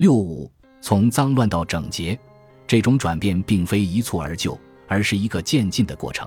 [0.00, 0.50] 六五，
[0.80, 2.18] 从脏乱到整洁，
[2.66, 6.26] 这种转变并非一蹴而就，而是一个渐进的过程。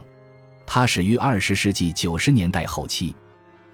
[0.64, 3.16] 它始于二十世纪九十年代后期，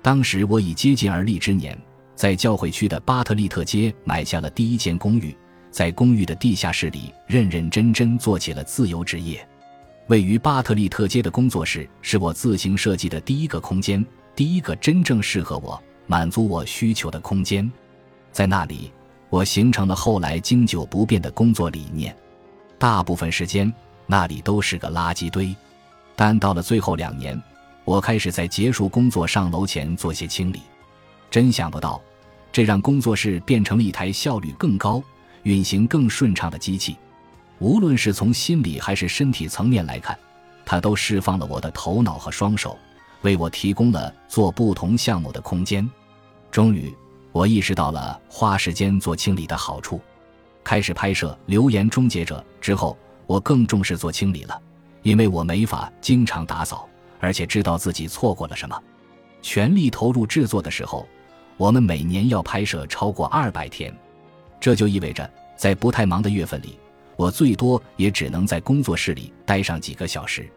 [0.02, 1.78] 当时我已接近而立之年，
[2.16, 5.36] 在教会区的巴特利特街买下了第一间公寓，
[5.70, 9.46] 在公寓的地下室里认认真真做起了自由职业。
[10.08, 15.78] 位于巴特利特街的工作室是我自行设计的第一个空间，第一个真正适合我、
[16.08, 17.70] 满足我需求的空间，
[18.32, 18.90] 在那里。
[19.30, 22.16] 我形成了后来经久不变的工作理念，
[22.80, 23.72] 大部分时间
[24.08, 25.56] 那里都是个垃圾堆，
[26.16, 27.40] 但到了最后两年，
[27.86, 30.62] 我开始在结束工作上楼前做些清理。
[31.30, 32.02] 真想不到，
[32.52, 35.02] 这让工作室变成了一台效率更高、
[35.44, 36.98] 运行更顺畅的机器。
[37.60, 40.18] 无论是从心理还是身体层面来看，
[40.66, 42.76] 它都释放了我的头脑和双手，
[43.22, 45.88] 为我提供了做不同项目的空间。
[46.50, 46.92] 终于。
[47.32, 50.02] 我意识到了花时间做清理的好处，
[50.64, 54.60] 开始拍摄《留言终结者》之后，我更重视做清理了，
[55.04, 56.88] 因为我没法经常打扫，
[57.20, 58.76] 而且知道自己错过了什么。
[59.42, 61.08] 全力投入制作的时候，
[61.56, 63.96] 我们每年要拍摄超过二百天，
[64.60, 66.80] 这就意味着在不太忙的月份里，
[67.16, 70.50] 我最多也只能在工作室里待上几个小时。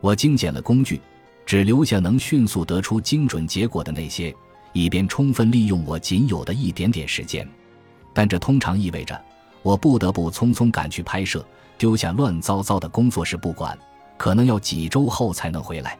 [0.00, 1.00] 我精简了工具，
[1.46, 4.34] 只留下能迅速得出精准结果的那些。
[4.78, 7.44] 以便充分利用我仅有的一点点时间，
[8.14, 9.20] 但这通常意味着
[9.60, 11.44] 我不得不匆匆赶去拍摄，
[11.76, 13.76] 丢下乱糟糟的工作室不管，
[14.16, 15.98] 可能要几周后才能回来。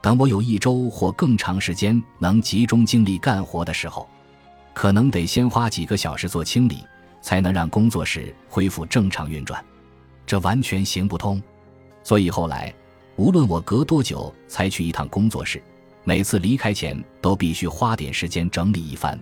[0.00, 4.08] 等我有一周或更长时间能集中精力干活的时候，
[4.72, 6.78] 可能得先花几个小时做清理，
[7.20, 9.64] 才能让工作室恢复正常运转。
[10.24, 11.42] 这完全行不通。
[12.04, 12.72] 所以后来，
[13.16, 15.60] 无论我隔多久才去一趟工作室。
[16.04, 19.18] 每次离开前都必须花点时间整理一番，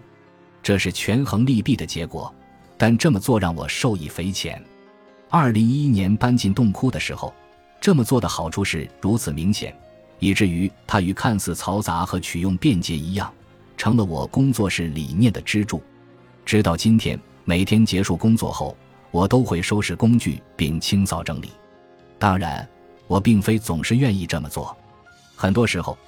[0.63, 2.35] 这是权衡利弊的结果。
[2.79, 4.63] 但这么做让我受益匪浅。
[5.29, 7.35] 二零一一年搬进洞窟的时候，
[7.79, 9.77] 这么做的好处是如此明显，
[10.19, 13.31] 以至于它与看似嘈杂和取用便捷一样，
[13.77, 15.83] 成了我工作室理念的支柱。
[16.47, 18.75] 直到今天，每天结束工作后，
[19.11, 21.51] 我都会收拾工具并清扫整理。
[22.19, 22.67] 当然，
[23.07, 24.75] 我并非总是愿意这么做，
[25.37, 25.99] 很多时候。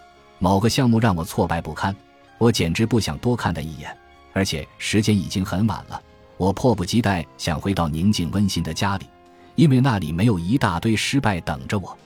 [0.43, 1.95] 某个项目让我挫败不堪，
[2.37, 3.97] 我简直不想多看他一眼，
[4.33, 6.03] 而且时间已经很晚了，
[6.37, 9.07] 我迫不及待想回到宁静温馨的家里，
[9.55, 11.97] 因为那里没有一大堆失败等着我。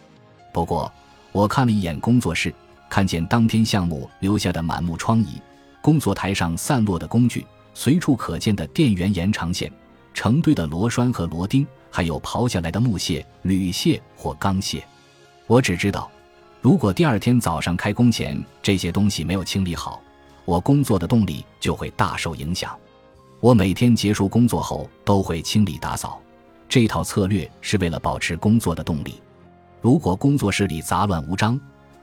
[0.53, 0.93] 不过，
[1.33, 2.55] 我看了一眼工作室，
[2.91, 5.41] 看见当天项目留下的满目疮痍，
[5.81, 9.73] 工作台上散落的工具，随处可见的电源延长线，
[10.13, 14.87] 成堆的螺栓和螺钉，还有刨下来的木屑、铝屑或钢屑，
[15.47, 16.11] 我只知道。
[16.67, 20.03] 如果第二天早上开工前这些东西没有清理好，
[20.45, 22.77] 我工作的动力就会大受影响。
[23.39, 26.21] 我每天结束工作后都会清理打扫，
[26.69, 29.23] 这套策略是为了保持工作的动力。
[29.81, 31.57] 如果工作室里杂乱无章，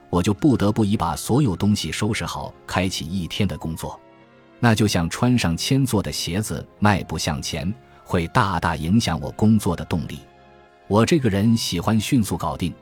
[0.08, 4.00] 我就不得不以把所有东西收拾好，开启一天的工作。
[4.60, 7.70] 那就像穿上铅做的鞋子迈步向前，
[8.02, 10.20] 会大大影响我工作的动力。
[10.88, 12.72] 我这个人喜欢迅速搞定。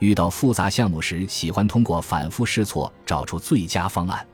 [0.00, 4.26] 遇到复杂项目时，喜欢通过反复试错找出最佳方案。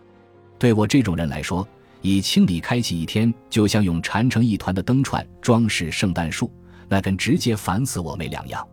[0.58, 1.66] 对我这种人来说，
[2.00, 6.50] 以清理开启一天，就像用缠成一团的灯串装饰圣诞树，
[6.88, 8.66] 那跟直接烦死我没两样。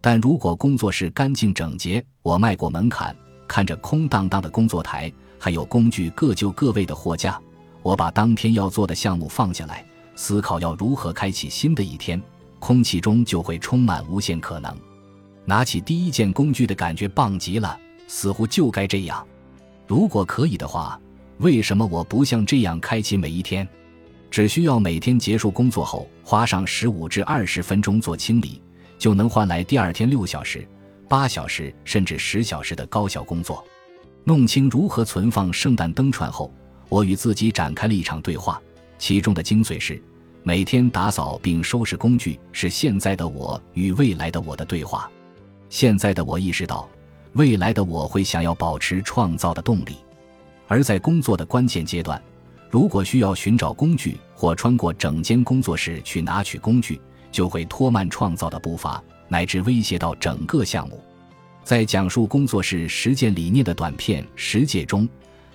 [0.00, 3.14] 但如果工作室干净整洁，我迈过门槛，
[3.46, 7.38] 看着空荡荡的工作台，还有工具各就各位的货架，
[7.82, 9.84] 我把当天要做的项目放下来，
[10.16, 12.20] 思考要如何开启新的一天，
[12.58, 14.74] 空气中就会充满无限可能。
[15.44, 19.26] 拿起第一件工具的感觉棒极了，似乎就该这样。
[19.86, 21.00] 如果可以的话，
[21.38, 23.66] 为什么我不像这样开启每一天？
[24.30, 28.62] 只需要每天结束工作后花上十五至二十分钟做清理，
[28.96, 30.64] 就能换来第二天六小时、
[31.08, 33.64] 八小时甚至十小时的高效工作。
[34.22, 36.54] 弄清如何存放圣诞灯串后，
[36.88, 38.62] 我与自己展开了一场对话，
[38.98, 40.00] 其中的精髓是：
[40.44, 45.10] 每天打扫并收拾工具是现在的我与未来的我的对话。
[45.70, 46.86] 现在的我意识到，
[47.34, 49.96] 未来的我会想要保持创造的动力，
[50.66, 52.20] 而在工作的关键阶段，
[52.68, 57.00] 如果需要寻找工具或穿过整间工作室去拿取工具，
[57.30, 61.00] 就会拖慢创造的步伐，乃至威胁到整个项目。
[61.62, 65.08] 在讲述工作室实践理念的短片《十诫》中，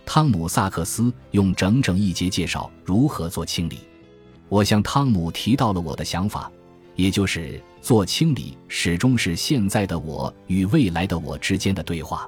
[0.06, 3.80] 汤姆·萨克斯用整整一节介绍如何做清理。
[4.48, 6.50] 我向汤姆提到了我的想法。
[6.96, 12.28] 也就是做清理，始终是现在的我与未来的我之间的对话。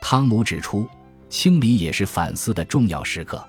[0.00, 0.86] 汤姆指出，
[1.28, 3.44] 清理也是反思的重要时刻。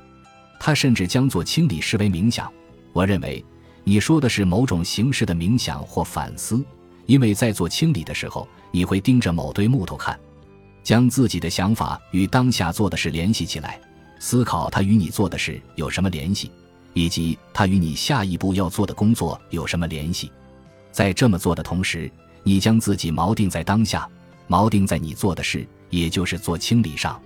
[0.59, 2.51] 他甚至将做清理视为冥想。
[2.93, 3.43] 我认为，
[3.83, 6.65] 你说的是某种形式的冥想或反思，
[7.05, 10.19] 因为在做清理的时候，你会盯着某堆木头看，
[10.83, 13.79] 将自己的想法与当下做的事联系起来，
[14.19, 16.51] 思考它与你做的事有什么联系，
[16.93, 20.31] 以及它与你下一步要做的工作有什么联系。
[20.97, 22.11] 在这么做的同时，
[22.41, 24.09] 你将自己锚定在当下，
[24.49, 27.21] 锚定在你做的事，也就是做清理上。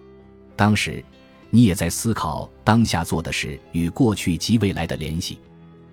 [0.57, 1.01] 当时，
[1.49, 5.39] 你也在思考当下做的事与过去及未来的联系。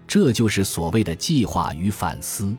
[0.08, 2.52] 这就是所谓的计划与反思。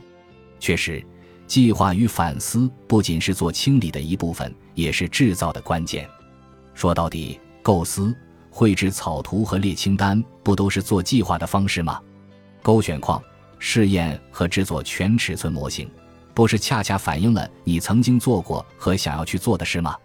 [0.57, 1.05] 确实，
[1.45, 6.09] 计划与反思不仅是做清理的一部分，也是制造的关键。
[6.73, 8.15] 说到底，构思、
[8.49, 11.99] 绘制草图和列清单，不都是做计划的方式吗？
[12.63, 13.21] 勾选框。
[13.59, 15.89] 试验和制作全尺寸模型，
[16.33, 19.95] 不是恰恰反映了你曾经做过和想要去做的事吗？